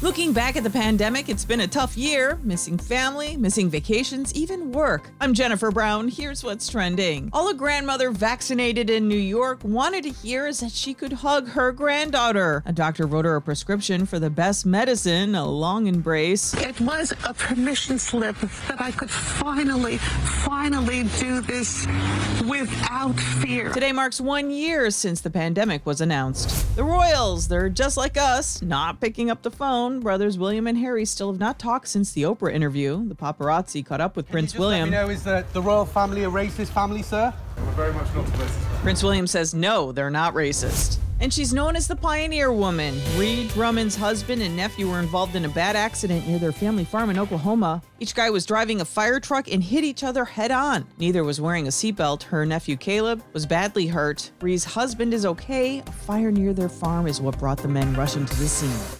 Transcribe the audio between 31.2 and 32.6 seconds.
have not talked since the Oprah